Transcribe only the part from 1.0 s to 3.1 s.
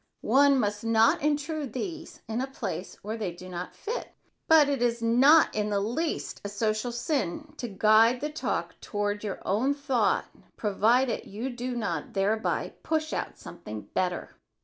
intrude these in a place